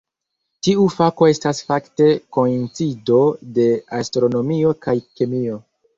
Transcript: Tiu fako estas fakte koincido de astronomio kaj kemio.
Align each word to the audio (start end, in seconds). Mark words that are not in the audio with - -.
Tiu 0.67 0.85
fako 0.93 1.27
estas 1.33 1.59
fakte 1.67 2.07
koincido 2.37 3.19
de 3.59 3.69
astronomio 3.99 4.73
kaj 4.87 4.97
kemio. 5.21 5.61